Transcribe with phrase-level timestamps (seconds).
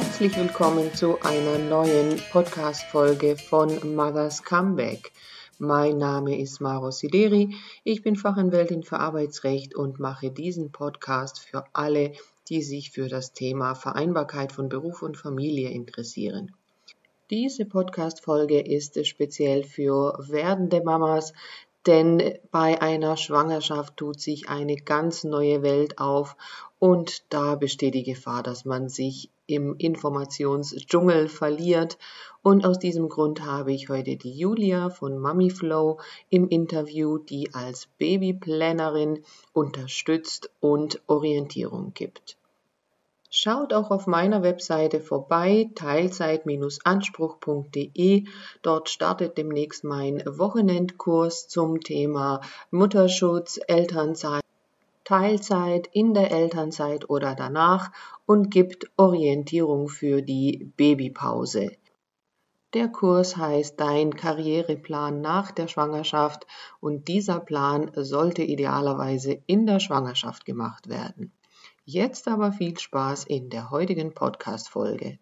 [0.00, 5.10] Herzlich willkommen zu einer neuen Podcast-Folge von Mother's Comeback.
[5.58, 7.56] Mein Name ist Maro Sideri.
[7.82, 12.12] Ich bin Fachanwältin für Arbeitsrecht und mache diesen Podcast für alle,
[12.48, 16.54] die sich für das Thema Vereinbarkeit von Beruf und Familie interessieren.
[17.30, 21.32] Diese Podcast-Folge ist speziell für werdende Mamas,
[21.86, 26.36] denn bei einer Schwangerschaft tut sich eine ganz neue Welt auf
[26.78, 31.98] und da besteht die Gefahr, dass man sich im Informationsdschungel verliert.
[32.42, 35.98] Und aus diesem Grund habe ich heute die Julia von MummyFlow
[36.30, 42.36] im Interview, die als Babyplannerin unterstützt und Orientierung gibt.
[43.30, 48.24] Schaut auch auf meiner Webseite vorbei, teilzeit-anspruch.de.
[48.62, 54.42] Dort startet demnächst mein Wochenendkurs zum Thema Mutterschutz, Elternzeit,
[55.04, 57.90] Teilzeit, in der Elternzeit oder danach
[58.28, 61.72] und gibt Orientierung für die Babypause.
[62.74, 66.46] Der Kurs heißt Dein Karriereplan nach der Schwangerschaft
[66.78, 71.32] und dieser Plan sollte idealerweise in der Schwangerschaft gemacht werden.
[71.86, 75.18] Jetzt aber viel Spaß in der heutigen Podcast-Folge.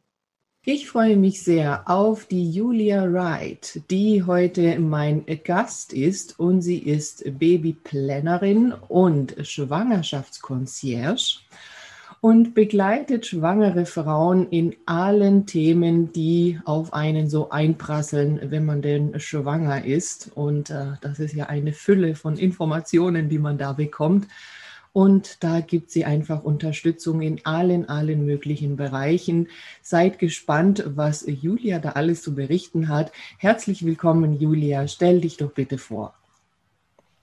[0.64, 6.78] Ich freue mich sehr auf die Julia Wright, die heute mein Gast ist und sie
[6.78, 11.38] ist Babyplannerin und Schwangerschaftsconcierge
[12.20, 19.18] und begleitet schwangere Frauen in allen Themen, die auf einen so einprasseln, wenn man denn
[19.20, 20.32] schwanger ist.
[20.34, 24.26] Und äh, das ist ja eine Fülle von Informationen, die man da bekommt.
[24.92, 29.48] Und da gibt sie einfach Unterstützung in allen, allen möglichen Bereichen.
[29.82, 33.12] Seid gespannt, was Julia da alles zu berichten hat.
[33.36, 34.88] Herzlich willkommen, Julia.
[34.88, 36.14] Stell dich doch bitte vor.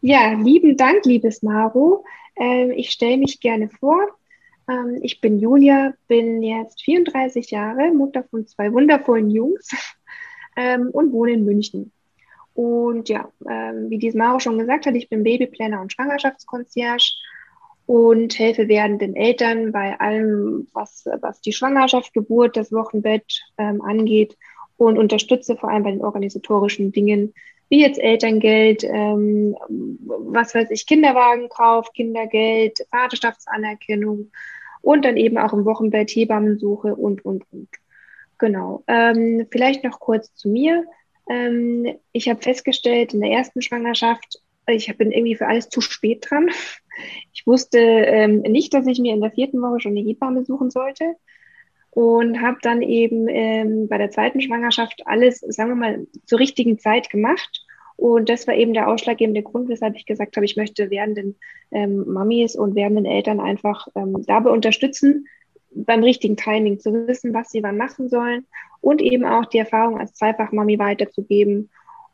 [0.02, 2.06] Ja, lieben Dank, liebes Maro.
[2.36, 4.06] Ähm, ich stelle mich gerne vor.
[4.70, 9.70] Ähm, ich bin Julia, bin jetzt 34 Jahre, Mutter von zwei wundervollen Jungs
[10.58, 11.92] ähm, und wohne in München.
[12.56, 17.04] Und ja, wie dies Maro schon gesagt hat, ich bin Babyplanner und Schwangerschaftskonzierge
[17.86, 24.38] und helfe werdenden Eltern bei allem, was, was die Schwangerschaft, Geburt, das Wochenbett ähm, angeht
[24.78, 27.34] und unterstütze vor allem bei den organisatorischen Dingen,
[27.70, 34.32] wie jetzt Elterngeld, ähm, was weiß ich, Kinderwagenkauf, Kindergeld, Vaterschaftsanerkennung
[34.82, 37.70] und dann eben auch im Wochenbett Hebammensuche und, und, und.
[38.38, 38.84] Genau.
[38.88, 40.86] Ähm, vielleicht noch kurz zu mir.
[41.30, 46.26] Ähm, ich habe festgestellt, in der ersten Schwangerschaft ich bin irgendwie für alles zu spät
[46.30, 46.50] dran.
[47.34, 50.70] Ich wusste ähm, nicht, dass ich mir in der vierten Woche schon eine Hebamme suchen
[50.70, 51.16] sollte
[51.94, 56.80] und habe dann eben ähm, bei der zweiten Schwangerschaft alles, sagen wir mal, zur richtigen
[56.80, 57.64] Zeit gemacht.
[57.98, 61.36] Und das war eben der ausschlaggebende Grund, weshalb ich gesagt habe, ich möchte werdenden
[61.72, 65.28] ähm, Mamis und werdenden Eltern einfach ähm, dabei unterstützen,
[65.76, 68.48] beim richtigen Timing zu wissen, was sie wann machen sollen
[68.82, 71.70] und eben auch die Erfahrung als Zweifachmami weiterzugeben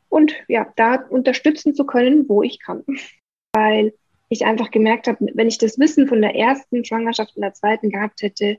[0.10, 2.84] und ja, da unterstützen zu können, wo ich kann.
[3.54, 3.94] Weil
[4.28, 7.90] ich einfach gemerkt habe, wenn ich das Wissen von der ersten Schwangerschaft und der zweiten
[7.90, 8.58] gehabt hätte,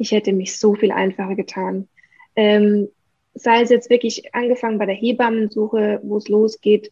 [0.00, 1.86] ich hätte mich so viel einfacher getan.
[2.34, 2.88] Ähm,
[3.34, 6.90] sei es jetzt wirklich angefangen bei der Hebammensuche, wo es losgeht.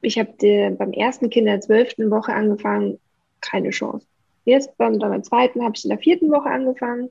[0.00, 3.00] Ich habe beim ersten Kind in der zwölften Woche angefangen,
[3.40, 4.06] keine Chance.
[4.44, 7.10] Jetzt beim, beim zweiten habe ich in der vierten Woche angefangen,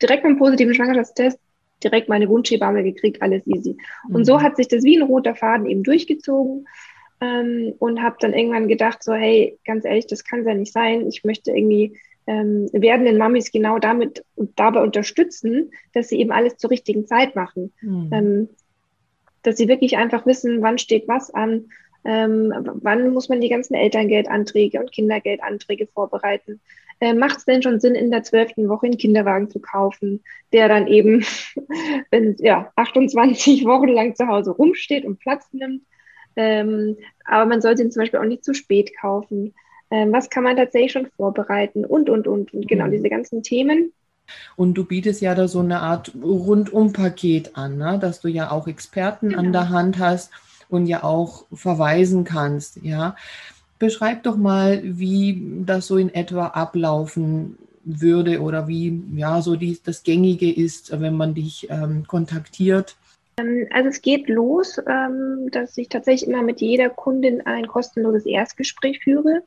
[0.00, 1.38] direkt beim positiven Schwangerschaftstest
[1.84, 3.76] direkt meine Wunschhebamme gekriegt, alles easy.
[4.08, 4.24] Und mhm.
[4.24, 6.66] so hat sich das wie ein roter Faden eben durchgezogen
[7.20, 11.06] ähm, und habe dann irgendwann gedacht, so hey, ganz ehrlich, das kann ja nicht sein.
[11.08, 16.56] Ich möchte irgendwie ähm, werdenden Mamis genau damit und dabei unterstützen, dass sie eben alles
[16.56, 17.72] zur richtigen Zeit machen.
[17.80, 18.10] Mhm.
[18.12, 18.48] Ähm,
[19.42, 21.70] dass sie wirklich einfach wissen, wann steht was an,
[22.04, 26.60] ähm, wann muss man die ganzen Elterngeldanträge und Kindergeldanträge vorbereiten
[27.02, 30.22] äh, macht es denn schon Sinn, in der zwölften Woche einen Kinderwagen zu kaufen,
[30.52, 31.24] der dann eben
[32.12, 35.82] wenn, ja, 28 Wochen lang zu Hause rumsteht und Platz nimmt.
[36.36, 39.52] Ähm, aber man sollte ihn zum Beispiel auch nicht zu spät kaufen.
[39.92, 42.52] Ähm, was kann man tatsächlich schon vorbereiten und, und, und.
[42.54, 42.92] Und genau mhm.
[42.92, 43.92] diese ganzen Themen.
[44.56, 47.98] Und du bietest ja da so eine Art Rundum-Paket an, ne?
[48.00, 49.40] dass du ja auch Experten genau.
[49.40, 50.30] an der Hand hast
[50.70, 53.14] und ja auch verweisen kannst, ja.
[53.78, 59.78] Beschreib doch mal, wie das so in etwa ablaufen würde oder wie ja so die,
[59.84, 62.96] das Gängige ist, wenn man dich ähm, kontaktiert.
[63.38, 68.24] Ähm, also es geht los, ähm, dass ich tatsächlich immer mit jeder Kundin ein kostenloses
[68.24, 69.42] Erstgespräch führe.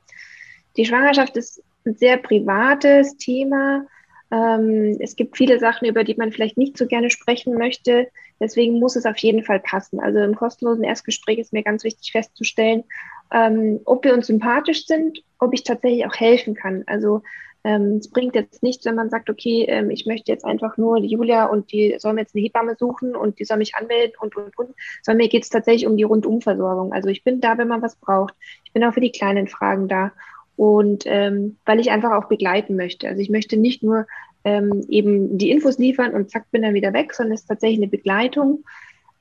[0.78, 3.86] Die Schwangerschaft ist ein sehr privates Thema.
[4.32, 8.08] Ähm, es gibt viele Sachen, über die man vielleicht nicht so gerne sprechen möchte.
[8.40, 10.00] Deswegen muss es auf jeden Fall passen.
[10.00, 12.84] Also im kostenlosen Erstgespräch ist mir ganz wichtig festzustellen,
[13.32, 16.84] ähm, ob wir uns sympathisch sind, ob ich tatsächlich auch helfen kann.
[16.88, 17.22] Also
[17.68, 21.02] Ähm, es bringt jetzt nichts, wenn man sagt, okay, ähm, ich möchte jetzt einfach nur
[21.02, 24.14] die Julia und die soll mir jetzt eine Hebamme suchen und die soll mich anmelden
[24.20, 26.94] und, und, und, sondern mir geht es tatsächlich um die Rundumversorgung.
[26.94, 28.36] Also ich bin da, wenn man was braucht.
[28.66, 30.12] Ich bin auch für die kleinen Fragen da.
[30.58, 33.08] Und ähm, weil ich einfach auch begleiten möchte.
[33.08, 34.08] Also ich möchte nicht nur
[34.46, 37.80] ähm, eben die Infos liefern und zack, bin dann wieder weg, sondern es ist tatsächlich
[37.80, 38.64] eine Begleitung.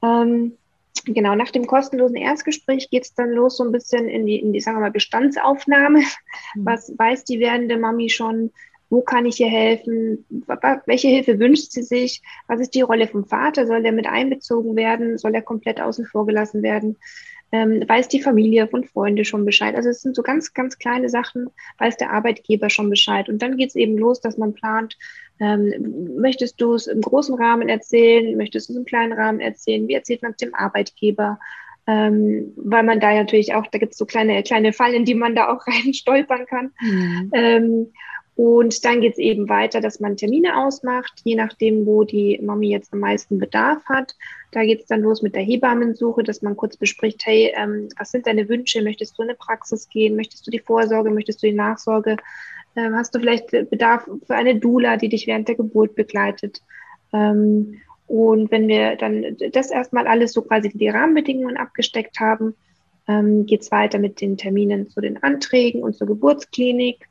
[0.02, 0.52] Ähm,
[1.06, 4.52] genau, nach dem kostenlosen Erstgespräch geht es dann los so ein bisschen in die, in
[4.52, 6.00] die, sagen wir mal, Bestandsaufnahme.
[6.00, 6.64] Mhm.
[6.64, 8.50] Was weiß die werdende Mami schon?
[8.90, 10.24] Wo kann ich ihr helfen?
[10.86, 12.22] Welche Hilfe wünscht sie sich?
[12.46, 13.66] Was ist die Rolle vom Vater?
[13.66, 15.18] Soll der mit einbezogen werden?
[15.18, 16.96] Soll er komplett außen vor gelassen werden?
[17.54, 19.76] Ähm, weiß die Familie und Freunde schon Bescheid.
[19.76, 21.46] Also es sind so ganz, ganz kleine Sachen,
[21.78, 23.28] weiß der Arbeitgeber schon Bescheid.
[23.28, 24.98] Und dann geht es eben los, dass man plant,
[25.38, 29.86] ähm, möchtest du es im großen Rahmen erzählen, möchtest du es im kleinen Rahmen erzählen,
[29.86, 31.38] wie erzählt man es dem Arbeitgeber?
[31.86, 35.36] Ähm, weil man da natürlich auch, da gibt es so kleine, kleine Fallen, die man
[35.36, 36.72] da auch rein stolpern kann.
[36.80, 37.30] Mhm.
[37.32, 37.92] Ähm,
[38.36, 42.68] und dann geht es eben weiter, dass man Termine ausmacht, je nachdem, wo die Mami
[42.68, 44.16] jetzt am meisten Bedarf hat.
[44.50, 48.10] Da geht es dann los mit der Hebammensuche, dass man kurz bespricht, hey, ähm, was
[48.10, 48.82] sind deine Wünsche?
[48.82, 50.16] Möchtest du in eine Praxis gehen?
[50.16, 51.10] Möchtest du die Vorsorge?
[51.10, 52.16] Möchtest du die Nachsorge?
[52.74, 56.60] Ähm, hast du vielleicht Bedarf für eine Doula, die dich während der Geburt begleitet?
[57.12, 62.54] Ähm, und wenn wir dann das erstmal alles so quasi die Rahmenbedingungen abgesteckt haben,
[63.06, 67.08] ähm, geht es weiter mit den Terminen zu den Anträgen und zur Geburtsklinik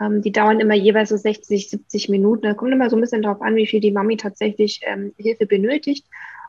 [0.00, 2.42] die dauern immer jeweils so 60, 70 Minuten.
[2.42, 5.46] Da kommt immer so ein bisschen darauf an, wie viel die Mami tatsächlich ähm, Hilfe
[5.46, 6.06] benötigt.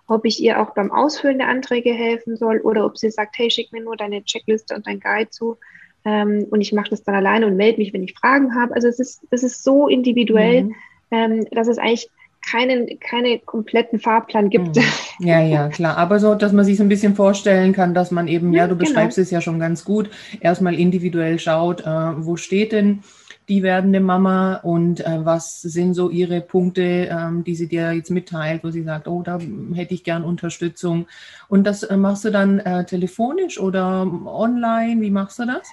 [0.08, 3.50] Ob ich ihr auch beim Ausfüllen der Anträge helfen soll oder ob sie sagt, hey,
[3.50, 5.58] schick mir nur deine Checkliste und dein Guide zu.
[6.06, 8.76] Ähm, und ich mache das dann alleine und melde mich, wenn ich Fragen habe.
[8.76, 10.76] Also es ist, es ist so individuell, mhm.
[11.12, 12.10] ähm, dass es eigentlich
[12.48, 14.76] keinen, keine kompletten Fahrplan gibt.
[14.76, 14.84] Mhm.
[15.20, 15.98] Ja, ja, klar.
[15.98, 18.68] Aber so, dass man sich so ein bisschen vorstellen kann, dass man eben, ja, ja
[18.68, 18.90] du genau.
[18.90, 20.10] beschreibst es ja schon ganz gut,
[20.40, 23.00] erstmal individuell schaut, äh, wo steht denn
[23.48, 28.12] die werdende Mama und äh, was sind so ihre Punkte, ähm, die sie dir jetzt
[28.12, 29.40] mitteilt, wo sie sagt, oh, da
[29.74, 31.08] hätte ich gern Unterstützung.
[31.48, 35.02] Und das äh, machst du dann äh, telefonisch oder online?
[35.02, 35.68] Wie machst du das?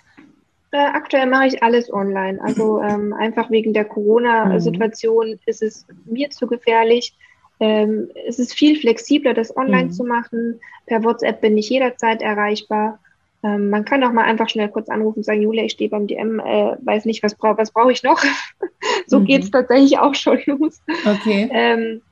[0.72, 2.40] Äh, aktuell mache ich alles online.
[2.42, 5.38] Also ähm, einfach wegen der Corona-Situation mhm.
[5.46, 7.14] ist es mir zu gefährlich.
[7.60, 9.92] Ähm, es ist viel flexibler, das online mhm.
[9.92, 10.60] zu machen.
[10.86, 12.98] Per WhatsApp bin ich jederzeit erreichbar.
[13.44, 16.06] Ähm, man kann auch mal einfach schnell kurz anrufen und sagen, Julia, ich stehe beim
[16.06, 18.22] DM, äh, weiß nicht, was brauche was brauch ich noch.
[19.06, 19.24] so mhm.
[19.24, 20.80] geht es tatsächlich auch schon los.
[21.04, 21.48] Okay.
[21.52, 22.02] Ähm,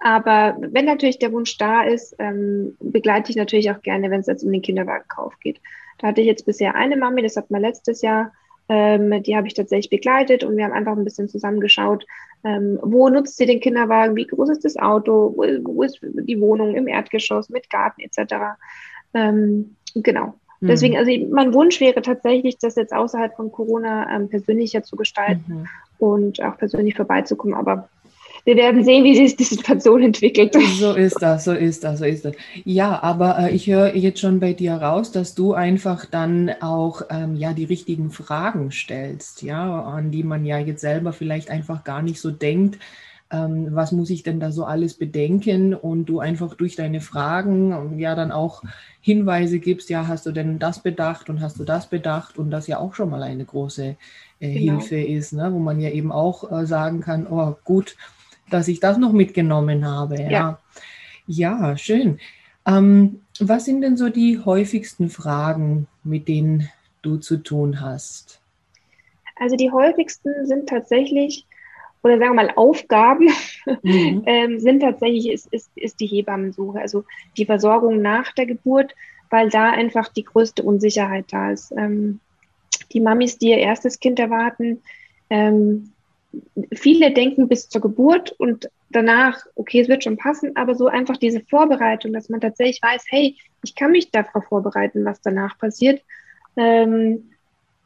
[0.00, 4.26] aber wenn natürlich der Wunsch da ist, ähm, begleite ich natürlich auch gerne, wenn es
[4.26, 5.60] jetzt um den Kinderwagenkauf geht.
[5.98, 8.32] Da hatte ich jetzt bisher eine Mami, das hat man letztes Jahr,
[8.68, 12.06] ähm, die habe ich tatsächlich begleitet und wir haben einfach ein bisschen zusammengeschaut,
[12.44, 15.44] ähm, wo nutzt sie den Kinderwagen, wie groß ist das Auto, wo,
[15.74, 18.56] wo ist die Wohnung im Erdgeschoss mit Garten etc.
[19.12, 20.34] Ähm, genau.
[20.60, 21.00] Deswegen, mhm.
[21.00, 25.68] also mein Wunsch wäre tatsächlich, das jetzt außerhalb von Corona ähm, persönlicher zu gestalten mhm.
[25.98, 27.54] und auch persönlich vorbeizukommen.
[27.54, 27.88] Aber
[28.44, 30.54] wir werden sehen, wie sich die Situation entwickelt.
[30.74, 32.34] So ist das, so ist das, so ist das.
[32.64, 37.02] Ja, aber äh, ich höre jetzt schon bei dir raus, dass du einfach dann auch
[37.10, 41.84] ähm, ja die richtigen Fragen stellst, ja, an die man ja jetzt selber vielleicht einfach
[41.84, 42.78] gar nicht so denkt
[43.34, 47.98] ähm, was muss ich denn da so alles bedenken und du einfach durch deine Fragen
[47.98, 48.62] ja dann auch
[49.00, 52.66] Hinweise gibst, ja, hast du denn das bedacht und hast du das bedacht und das
[52.66, 53.96] ja auch schon mal eine große
[54.40, 54.78] äh, genau.
[54.78, 55.52] Hilfe ist, ne?
[55.52, 57.96] wo man ja eben auch äh, sagen kann, oh gut,
[58.50, 60.20] dass ich das noch mitgenommen habe.
[60.22, 60.58] Ja, ja,
[61.26, 62.20] ja schön.
[62.66, 66.68] Ähm, was sind denn so die häufigsten Fragen, mit denen
[67.02, 68.40] du zu tun hast?
[69.36, 71.46] Also die häufigsten sind tatsächlich,
[72.04, 73.30] oder sagen wir mal Aufgaben
[73.82, 74.22] mhm.
[74.26, 77.04] ähm, sind tatsächlich, ist, ist, ist die Hebammensuche, also
[77.38, 78.94] die Versorgung nach der Geburt,
[79.30, 81.72] weil da einfach die größte Unsicherheit da ist.
[81.76, 82.20] Ähm,
[82.92, 84.82] die Mamis, die ihr erstes Kind erwarten,
[85.30, 85.92] ähm,
[86.72, 91.16] viele denken bis zur Geburt und danach, okay, es wird schon passen, aber so einfach
[91.16, 96.02] diese Vorbereitung, dass man tatsächlich weiß, hey, ich kann mich darauf vorbereiten, was danach passiert.
[96.56, 97.30] Ähm,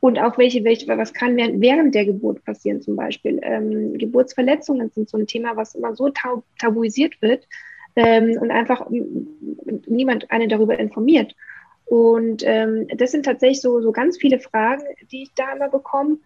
[0.00, 3.40] und auch welche, welche, was kann während der Geburt passieren zum Beispiel.
[3.42, 7.48] Ähm, Geburtsverletzungen sind so ein Thema, was immer so tab tabuisiert wird
[7.96, 8.88] ähm, und einfach
[9.86, 11.34] niemand einen darüber informiert.
[11.86, 16.18] Und ähm, das sind tatsächlich so, so ganz viele Fragen, die ich da immer bekomme.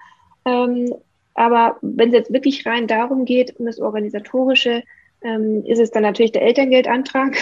[0.45, 0.95] Ähm,
[1.35, 4.83] aber wenn es jetzt wirklich rein darum geht, um das Organisatorische,
[5.25, 7.37] ähm, ist es dann natürlich der Elterngeldantrag.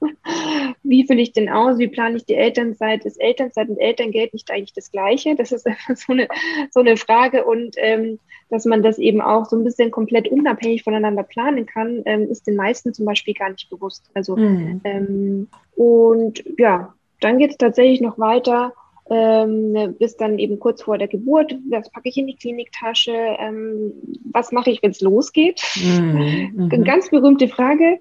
[0.82, 1.78] Wie fülle ich den aus?
[1.78, 3.04] Wie plane ich die Elternzeit?
[3.04, 5.34] Ist Elternzeit und Elterngeld nicht eigentlich das Gleiche?
[5.36, 6.28] Das ist einfach so eine,
[6.70, 7.44] so eine Frage.
[7.44, 8.18] Und ähm,
[8.50, 12.46] dass man das eben auch so ein bisschen komplett unabhängig voneinander planen kann, ähm, ist
[12.46, 14.08] den meisten zum Beispiel gar nicht bewusst.
[14.14, 14.80] Also, mhm.
[14.84, 18.72] ähm, und ja, dann geht es tatsächlich noch weiter
[19.08, 23.92] ähm, bis dann eben kurz vor der Geburt, was packe ich in die Kliniktasche, ähm,
[24.32, 25.62] was mache ich, wenn es losgeht?
[25.76, 26.70] Mhm.
[26.72, 28.00] Eine ganz berühmte Frage,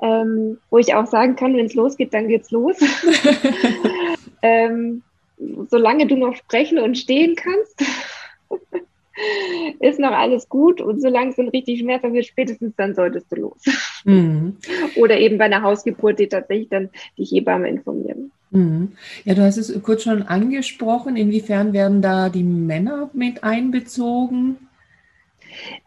[0.00, 2.76] ähm, wo ich auch sagen kann, wenn es losgeht, dann geht's los.
[4.42, 5.02] ähm,
[5.68, 7.82] solange du noch sprechen und stehen kannst,
[9.80, 13.36] ist noch alles gut und solange es dann richtig schmerzhaft wird, spätestens dann solltest du
[13.36, 13.62] los.
[14.04, 14.56] Mhm.
[14.96, 18.32] Oder eben bei einer Hausgeburt, die tatsächlich dann die Hebamme informieren.
[18.56, 18.92] Mhm.
[19.24, 21.16] Ja, du hast es kurz schon angesprochen.
[21.16, 24.56] Inwiefern werden da die Männer mit einbezogen?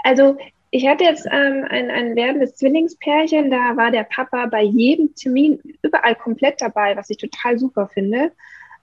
[0.03, 0.37] Also
[0.69, 5.59] ich hatte jetzt ähm, ein, ein werdendes Zwillingspärchen, da war der Papa bei jedem Termin
[5.81, 8.31] überall komplett dabei, was ich total super finde.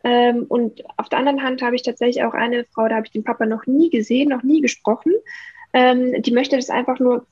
[0.02, 3.12] Ähm, und auf der anderen Hand habe ich tatsächlich auch eine Frau, da habe ich
[3.12, 5.12] den Papa noch nie gesehen, noch nie gesprochen.
[5.73, 7.25] Ähm, die möchte das einfach nur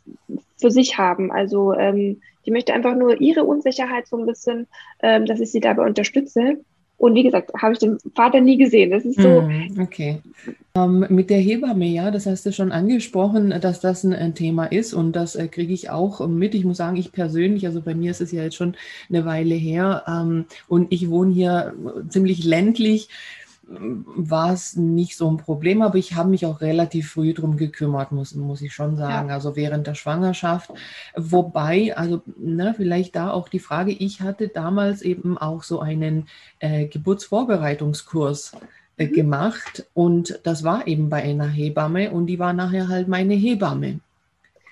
[0.61, 1.33] für sich haben.
[1.33, 4.67] Also ähm, die möchte einfach nur ihre Unsicherheit so ein bisschen,
[5.03, 6.59] ähm, dass ich sie dabei unterstütze.
[6.97, 8.91] Und wie gesagt, habe ich den Vater nie gesehen.
[8.91, 9.43] Das ist so.
[9.43, 10.21] Hm, okay.
[10.77, 14.67] Ähm, mit der Hebamme, ja, das hast du schon angesprochen, dass das ein, ein Thema
[14.67, 16.55] ist und das äh, kriege ich auch mit.
[16.55, 18.77] Ich muss sagen, ich persönlich, also bei mir ist es ja jetzt schon
[19.09, 21.75] eine Weile her ähm, und ich wohne hier
[22.09, 23.09] ziemlich ländlich
[23.67, 28.13] war es nicht so ein Problem, aber ich habe mich auch relativ früh drum gekümmert,
[28.13, 29.35] muss, muss ich schon sagen, ja.
[29.35, 30.71] also während der Schwangerschaft.
[31.17, 36.29] Wobei, also ne, vielleicht da auch die Frage, ich hatte damals eben auch so einen
[36.59, 38.53] äh, Geburtsvorbereitungskurs
[38.97, 39.13] äh, mhm.
[39.13, 44.01] gemacht und das war eben bei einer Hebamme und die war nachher halt meine Hebamme.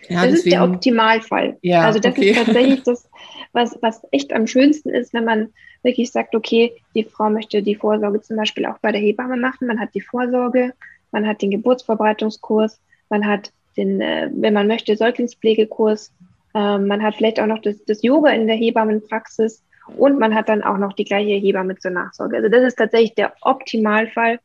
[0.09, 1.59] Ja, das deswegen, ist der Optimalfall.
[1.63, 2.31] Ja, also das okay.
[2.31, 3.09] ist tatsächlich das,
[3.53, 7.77] was, was echt am schönsten ist, wenn man wirklich sagt, okay, die Frau möchte die
[7.77, 9.67] Vorsorge zum Beispiel auch bei der Hebamme machen.
[9.67, 10.73] Man hat die Vorsorge,
[11.11, 16.13] man hat den Geburtsvorbereitungskurs, man hat den, äh, wenn man möchte, Säuglingspflegekurs,
[16.55, 19.63] äh, man hat vielleicht auch noch das, das Yoga in der Hebammenpraxis
[19.97, 22.37] und man hat dann auch noch die gleiche Hebamme zur Nachsorge.
[22.37, 24.41] Also das ist tatsächlich der Optimalfall,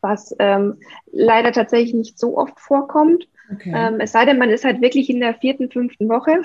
[0.00, 0.78] was ähm,
[1.12, 3.28] leider tatsächlich nicht so oft vorkommt.
[3.52, 3.72] Okay.
[3.74, 6.42] Ähm, es sei denn, man ist halt wirklich in der vierten, fünften Woche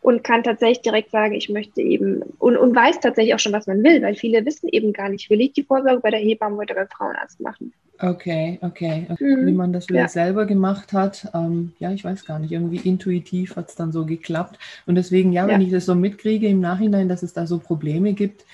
[0.00, 3.66] und kann tatsächlich direkt sagen, ich möchte eben und, und weiß tatsächlich auch schon, was
[3.66, 6.56] man will, weil viele wissen eben gar nicht, will ich die Vorsorge bei der Hebamme
[6.56, 7.72] oder beim Frauenarzt machen.
[7.98, 9.06] Okay, okay.
[9.10, 9.24] okay.
[9.24, 9.46] Mhm.
[9.46, 10.24] Wie man das vielleicht ja.
[10.24, 14.04] selber gemacht hat, ähm, ja, ich weiß gar nicht, irgendwie intuitiv hat es dann so
[14.04, 14.58] geklappt.
[14.84, 15.66] Und deswegen, ja, wenn ja.
[15.66, 18.44] ich das so mitkriege im Nachhinein, dass es da so Probleme gibt,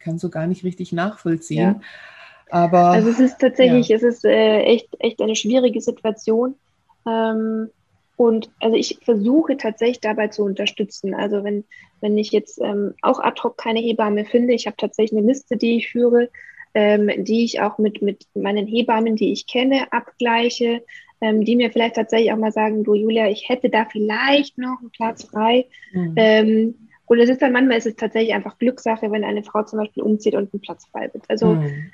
[0.00, 1.76] kann so gar nicht richtig nachvollziehen.
[1.76, 1.80] Ja.
[2.50, 6.54] Aber also es ist tatsächlich, es ist äh, echt, echt eine schwierige Situation.
[7.06, 7.70] Ähm,
[8.16, 11.14] und also ich versuche tatsächlich dabei zu unterstützen.
[11.14, 11.64] Also wenn,
[12.00, 15.56] wenn ich jetzt ähm, auch ad hoc keine Hebamme finde, ich habe tatsächlich eine Liste,
[15.56, 16.30] die ich führe,
[16.74, 20.82] ähm, die ich auch mit, mit meinen Hebammen, die ich kenne, abgleiche,
[21.20, 24.78] ähm, die mir vielleicht tatsächlich auch mal sagen, du Julia, ich hätte da vielleicht noch
[24.80, 25.66] einen Platz frei.
[25.92, 26.14] Mhm.
[26.16, 26.74] Ähm,
[27.06, 30.02] und es ist dann manchmal ist es tatsächlich einfach Glückssache, wenn eine Frau zum Beispiel
[30.02, 31.24] umzieht und ein Platz frei wird.
[31.28, 31.90] Also mhm.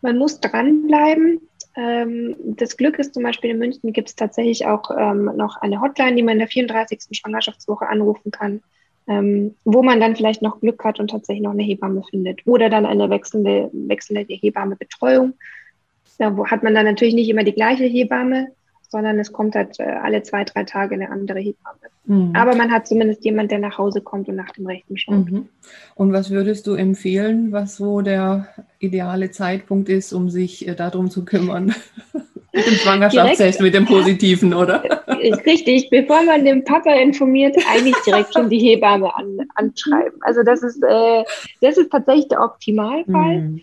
[0.00, 1.40] man muss dranbleiben
[1.76, 5.80] ähm, das Glück ist zum Beispiel in München gibt es tatsächlich auch ähm, noch eine
[5.80, 7.00] Hotline, die man in der 34.
[7.12, 8.62] Schwangerschaftswoche anrufen kann,
[9.06, 12.46] ähm, wo man dann vielleicht noch Glück hat und tatsächlich noch eine Hebamme findet.
[12.46, 15.34] Oder dann eine wechselnde, wechselnde Hebammebetreuung.
[16.18, 18.48] Da hat man dann natürlich nicht immer die gleiche Hebamme,
[18.90, 21.78] sondern es kommt halt äh, alle zwei, drei Tage eine andere Hebamme.
[22.04, 22.32] Mhm.
[22.34, 25.30] Aber man hat zumindest jemand, der nach Hause kommt und nach dem Rechten schaut.
[25.30, 25.48] Mhm.
[25.94, 31.10] Und was würdest du empfehlen, was so der ideale Zeitpunkt ist, um sich äh, darum
[31.10, 31.74] zu kümmern?
[32.52, 34.82] mit dem Schwangerschaftstest, mit dem Positiven, oder?
[35.46, 40.18] Richtig, bevor man den Papa informiert, eigentlich direkt schon die Hebamme an, anschreiben.
[40.22, 41.24] Also das ist, äh,
[41.60, 43.38] das ist tatsächlich der Optimalfall.
[43.38, 43.60] Mhm.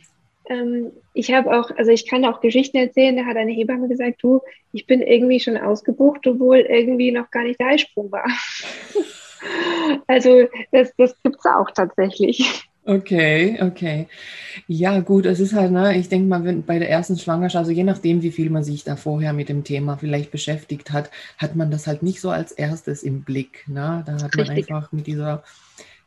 [0.50, 4.18] Ähm, ich habe auch, also ich kann auch Geschichten erzählen, da hat eine Hebamme gesagt,
[4.22, 8.28] du, ich bin irgendwie schon ausgebucht, obwohl irgendwie noch gar nicht der Eisprung war.
[10.08, 12.68] also das, das gibt es auch tatsächlich.
[12.88, 14.08] Okay, okay.
[14.68, 17.72] Ja, gut, es ist halt, ne, ich denke mal, wenn bei der ersten Schwangerschaft, also
[17.72, 21.58] je nachdem, wie viel man sich da vorher mit dem Thema vielleicht beschäftigt hat, hat
[21.58, 23.66] man das halt nicht so als erstes im Blick.
[23.68, 24.04] Ne?
[24.06, 24.48] Da hat Richtig.
[24.48, 25.44] man einfach mit dieser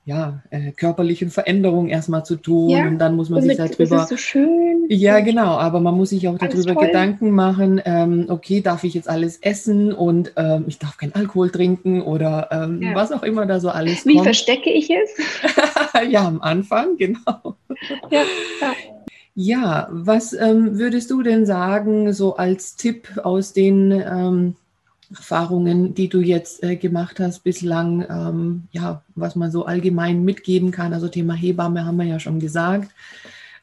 [0.04, 3.97] ja, äh, körperlichen Veränderungen erstmal zu tun ja, und dann muss man sich darüber.
[3.97, 4.87] Das ist so schön.
[4.88, 9.09] Ja, genau, aber man muss sich auch darüber Gedanken machen, ähm, okay, darf ich jetzt
[9.09, 12.95] alles essen und ähm, ich darf keinen Alkohol trinken oder ähm, ja.
[12.95, 14.25] was auch immer da so alles Wie kommt.
[14.25, 15.11] verstecke ich es?
[16.11, 17.57] ja, am Anfang, genau.
[18.11, 18.23] Ja,
[18.61, 18.73] ja.
[19.35, 24.57] ja was ähm, würdest du denn sagen, so als Tipp aus den ähm,
[25.10, 30.70] Erfahrungen, die du jetzt äh, gemacht hast bislang, ähm, ja, was man so allgemein mitgeben
[30.70, 30.92] kann.
[30.92, 32.90] Also Thema Hebamme haben wir ja schon gesagt.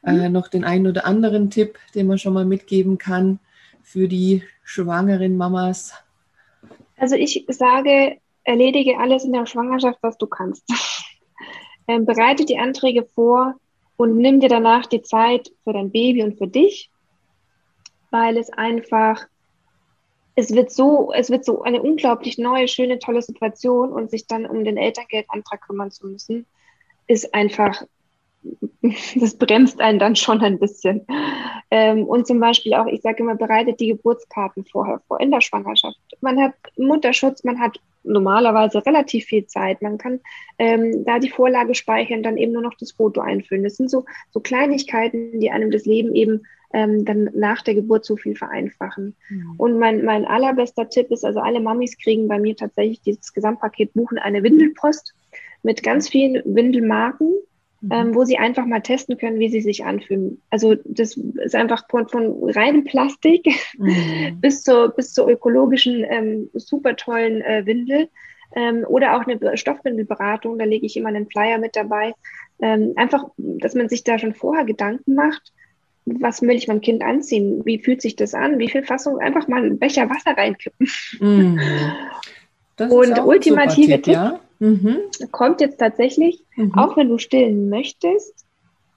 [0.04, 0.32] Äh, mhm.
[0.32, 3.40] noch den einen oder anderen Tipp, den man schon mal mitgeben kann
[3.82, 5.94] für die schwangeren Mamas?
[6.96, 10.64] Also ich sage, erledige alles in der Schwangerschaft, was du kannst.
[11.88, 13.56] ähm, bereite die Anträge vor,
[13.98, 16.90] und nimm dir danach die Zeit für dein Baby und für dich,
[18.10, 19.26] weil es einfach,
[20.38, 24.46] es wird so, es wird so eine unglaublich neue, schöne, tolle Situation und sich dann
[24.46, 26.46] um den Elterngeldantrag kümmern zu müssen,
[27.08, 27.82] ist einfach,
[29.16, 31.04] das bremst einen dann schon ein bisschen.
[31.72, 35.40] Ähm, und zum Beispiel auch, ich sage immer, bereitet die Geburtskarten vorher vor in der
[35.40, 35.98] Schwangerschaft.
[36.20, 39.82] Man hat Mutterschutz, man hat normalerweise relativ viel Zeit.
[39.82, 40.20] Man kann
[40.60, 43.64] ähm, da die Vorlage speichern, dann eben nur noch das Foto einfüllen.
[43.64, 48.04] Das sind so, so Kleinigkeiten, die einem das Leben eben ähm, dann nach der Geburt
[48.04, 49.16] so viel vereinfachen.
[49.28, 49.54] Mhm.
[49.56, 53.94] Und mein, mein allerbester Tipp ist, also alle Mamis kriegen bei mir tatsächlich dieses Gesamtpaket
[53.94, 55.14] buchen eine Windelpost
[55.62, 57.34] mit ganz vielen Windelmarken
[57.80, 57.92] mhm.
[57.92, 60.40] ähm, wo sie einfach mal testen können, wie sie sich anfühlen.
[60.50, 63.46] Also das ist einfach von, von reinem Plastik
[63.76, 64.38] mhm.
[64.40, 68.08] bis, zur, bis zur ökologischen, ähm, super tollen äh, Windel.
[68.56, 72.14] Ähm, oder auch eine Stoffwindelberatung, da lege ich immer einen Flyer mit dabei.
[72.60, 75.52] Ähm, einfach, dass man sich da schon vorher Gedanken macht,
[76.20, 77.62] was will ich meinem Kind anziehen?
[77.64, 78.58] Wie fühlt sich das an?
[78.58, 79.18] Wie viel Fassung?
[79.18, 80.88] Einfach mal einen Becher Wasser reinkippen.
[81.20, 81.60] Mhm.
[82.78, 84.40] Und ultimative Tipp, ja?
[84.60, 84.98] Mhm.
[85.30, 86.74] Kommt jetzt tatsächlich, mhm.
[86.74, 88.46] auch wenn du stillen möchtest,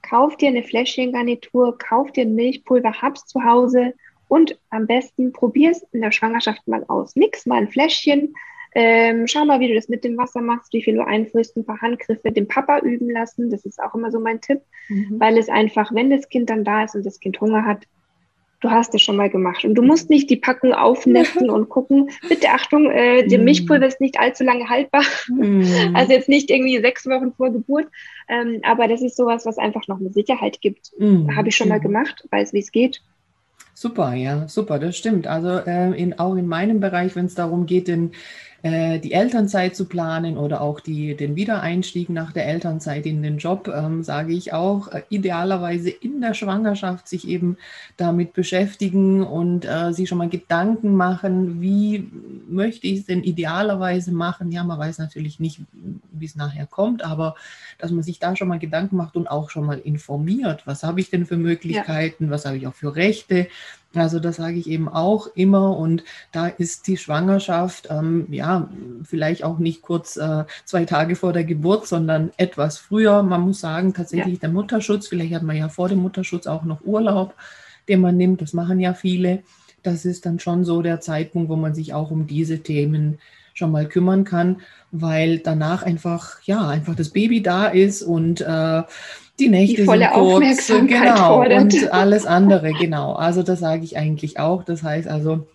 [0.02, 3.94] kauf dir eine Fläschchengarnitur, kauf dir ein Milchpulver, hab's zu Hause
[4.28, 7.16] und am besten probier es in der Schwangerschaft mal aus.
[7.16, 8.34] Mix mal ein Fläschchen,
[8.74, 11.66] ähm, schau mal, wie du das mit dem Wasser machst, wie viel du einführst, ein
[11.66, 13.50] paar Handgriffe dem Papa üben lassen.
[13.50, 15.20] Das ist auch immer so mein Tipp, mhm.
[15.20, 17.86] weil es einfach, wenn das Kind dann da ist und das Kind Hunger hat,
[18.62, 19.66] du hast es schon mal gemacht.
[19.66, 23.44] Und du musst nicht die Packung aufnetzen und gucken, bitte Achtung, äh, der mm.
[23.44, 25.04] Milchpulver ist nicht allzu lange haltbar.
[25.28, 25.64] Mm.
[25.94, 27.88] Also jetzt nicht irgendwie sechs Wochen vor Geburt.
[28.30, 30.92] Ähm, aber das ist sowas, was einfach noch eine Sicherheit gibt.
[30.98, 31.36] Mm.
[31.36, 33.02] Habe ich schon mal gemacht, weiß, wie es geht.
[33.74, 35.28] Super, ja, super, das stimmt.
[35.28, 38.12] Also äh, in, auch in meinem Bereich, wenn es darum geht, den
[38.64, 43.40] äh, die Elternzeit zu planen oder auch die, den Wiedereinstieg nach der Elternzeit in den
[43.40, 47.58] Job, ähm, sage ich auch, äh, idealerweise in der Schwangerschaft sich eben
[47.98, 52.08] damit beschäftigen und äh, sich schon mal Gedanken machen, wie
[52.48, 54.52] möchte ich es denn idealerweise machen.
[54.52, 55.62] Ja, man weiß natürlich nicht,
[56.12, 57.36] wie es nachher kommt, aber
[57.80, 61.00] dass man sich da schon mal Gedanken macht und auch schon mal informiert, was habe
[61.00, 62.30] ich denn für Möglichkeiten, ja.
[62.30, 63.48] was habe ich auch für Rechte,
[63.96, 68.70] also das sage ich eben auch immer und da ist die Schwangerschaft ähm, ja
[69.04, 73.22] vielleicht auch nicht kurz äh, zwei Tage vor der Geburt, sondern etwas früher.
[73.24, 74.40] Man muss sagen, tatsächlich ja.
[74.42, 77.36] der Mutterschutz, vielleicht hat man ja vor dem Mutterschutz auch noch Urlaub,
[77.90, 79.44] den man nimmt, das machen ja viele.
[79.84, 83.18] Das ist dann schon so der Zeitpunkt, wo man sich auch um diese Themen
[83.54, 84.62] schon mal kümmern kann,
[84.92, 88.84] weil danach einfach, ja, einfach das Baby da ist und äh,
[89.40, 91.62] die Nächte die volle sind kurz, Aufmerksamkeit genau, fordert.
[91.62, 93.14] und alles andere, genau.
[93.14, 94.64] Also das sage ich eigentlich auch.
[94.64, 95.48] Das heißt also,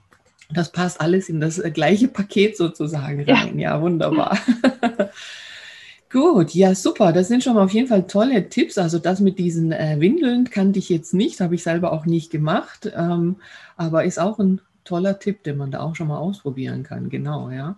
[0.53, 3.59] das passt alles in das gleiche Paket sozusagen rein.
[3.59, 4.39] Ja, ja wunderbar.
[6.11, 7.13] Gut, ja, super.
[7.13, 8.79] Das sind schon mal auf jeden Fall tolle Tipps.
[8.79, 12.31] Also das mit diesen äh, Windeln kannte ich jetzt nicht, habe ich selber auch nicht
[12.31, 12.91] gemacht.
[12.97, 13.37] Ähm,
[13.77, 17.11] aber ist auch ein toller Tipp, den man da auch schon mal ausprobieren kann.
[17.11, 17.77] Genau, ja.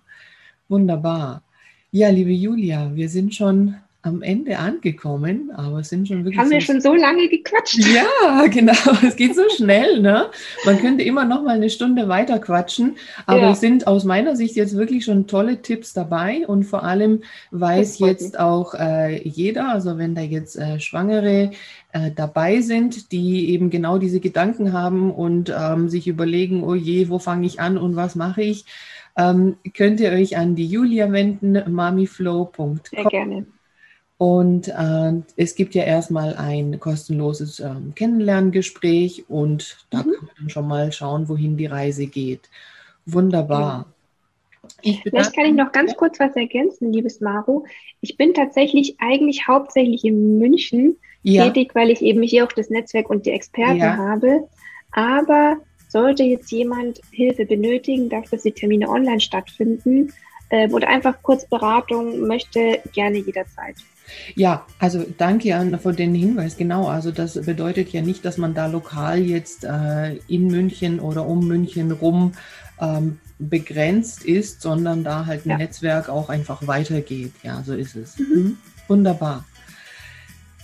[0.68, 1.42] Wunderbar.
[1.90, 6.38] Ja, liebe Julia, wir sind schon am Ende angekommen, aber sind schon wirklich.
[6.38, 7.78] Haben wir schon so lange gequatscht?
[7.78, 8.72] Ja, genau.
[9.02, 10.26] Es geht so schnell, ne?
[10.64, 13.52] Man könnte immer noch mal eine Stunde weiter quatschen, aber ja.
[13.52, 17.98] es sind aus meiner Sicht jetzt wirklich schon tolle Tipps dabei und vor allem weiß
[17.98, 18.38] jetzt mich.
[18.38, 21.50] auch äh, jeder, also wenn da jetzt äh, Schwangere
[21.92, 27.08] äh, dabei sind, die eben genau diese Gedanken haben und ähm, sich überlegen, oh je,
[27.08, 28.64] wo fange ich an und was mache ich,
[29.18, 32.80] ähm, könnt ihr euch an die Julia wenden, mamiflow.com.
[32.88, 33.46] Sehr gerne.
[34.16, 40.02] Und äh, es gibt ja erstmal ein kostenloses ähm, Kennenlerngespräch und da mhm.
[40.02, 42.48] kann man dann schon mal schauen, wohin die Reise geht.
[43.06, 43.86] Wunderbar.
[44.82, 47.64] Vielleicht kann ich noch ganz kurz was ergänzen, liebes Maro.
[48.00, 51.44] Ich bin tatsächlich eigentlich hauptsächlich in München ja.
[51.44, 53.96] tätig, weil ich eben hier auch das Netzwerk und die Experten ja.
[53.96, 54.48] habe.
[54.92, 60.12] Aber sollte jetzt jemand Hilfe benötigen, darf dass die Termine online stattfinden
[60.50, 63.76] äh, oder einfach kurz Beratung möchte, gerne jederzeit.
[64.34, 66.56] Ja, also danke an für den Hinweis.
[66.56, 71.26] Genau, also das bedeutet ja nicht, dass man da lokal jetzt äh, in München oder
[71.26, 72.32] um München rum
[72.80, 75.58] ähm, begrenzt ist, sondern da halt ein ja.
[75.58, 77.32] Netzwerk auch einfach weitergeht.
[77.42, 78.18] Ja, so ist es.
[78.18, 78.26] Mhm.
[78.26, 78.56] Mhm.
[78.88, 79.44] Wunderbar.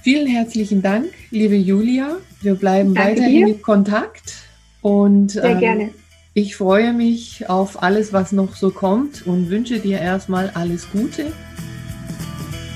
[0.02, 2.16] Vielen herzlichen Dank, liebe Julia.
[2.42, 3.54] Wir bleiben danke weiterhin dir.
[3.54, 4.43] in Kontakt
[4.84, 5.90] und Sehr ähm, gerne.
[6.34, 11.32] ich freue mich auf alles, was noch so kommt und wünsche dir erstmal alles Gute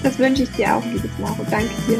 [0.02, 1.44] das wünsche ich dir auch, liebes Maro.
[1.50, 1.98] Danke dir.